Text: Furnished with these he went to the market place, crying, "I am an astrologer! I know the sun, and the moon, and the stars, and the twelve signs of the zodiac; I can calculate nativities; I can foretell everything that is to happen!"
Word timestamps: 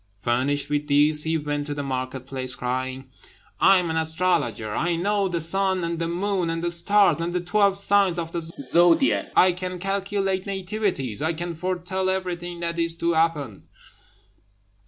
Furnished 0.17 0.67
with 0.71 0.87
these 0.87 1.21
he 1.25 1.37
went 1.37 1.67
to 1.67 1.75
the 1.75 1.83
market 1.83 2.25
place, 2.25 2.55
crying, 2.55 3.07
"I 3.59 3.77
am 3.77 3.91
an 3.91 3.97
astrologer! 3.97 4.73
I 4.73 4.95
know 4.95 5.27
the 5.27 5.39
sun, 5.39 5.83
and 5.83 5.99
the 5.99 6.07
moon, 6.07 6.49
and 6.49 6.63
the 6.63 6.71
stars, 6.71 7.21
and 7.21 7.33
the 7.33 7.39
twelve 7.39 7.77
signs 7.77 8.17
of 8.17 8.31
the 8.31 8.41
zodiac; 8.41 9.31
I 9.35 9.51
can 9.51 9.77
calculate 9.77 10.47
nativities; 10.47 11.21
I 11.21 11.33
can 11.33 11.53
foretell 11.53 12.09
everything 12.09 12.61
that 12.61 12.79
is 12.79 12.95
to 12.95 13.11
happen!" 13.13 13.67